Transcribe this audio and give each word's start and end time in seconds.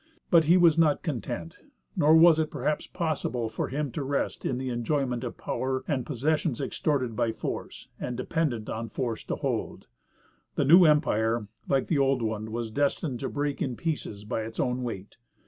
But 0.31 0.45
he 0.45 0.57
was 0.57 0.79
not 0.79 1.03
content, 1.03 1.57
nor 1.95 2.15
was 2.15 2.39
it 2.39 2.49
perhaps 2.49 2.87
possible 2.87 3.49
for 3.49 3.67
him 3.67 3.91
to 3.91 4.01
rest 4.03 4.45
in 4.47 4.57
the 4.57 4.69
enjoyment 4.69 5.23
of 5.23 5.37
power 5.37 5.83
and 5.87 6.07
possessions 6.07 6.59
extorted 6.59 7.15
by 7.15 7.31
force, 7.31 7.87
and 7.99 8.17
dependent 8.17 8.67
on 8.67 8.89
force 8.89 9.23
to 9.25 9.35
hold. 9.35 9.85
The 10.55 10.65
new 10.65 10.85
empire, 10.85 11.49
like 11.69 11.85
the 11.85 11.99
old 11.99 12.23
one, 12.23 12.51
was 12.51 12.71
destined 12.71 13.19
to 13.19 13.29
break 13.29 13.61
in 13.61 13.75
pieces 13.75 14.23
by 14.25 14.41
its 14.41 14.59
own 14.59 14.81
weight. 14.81 15.17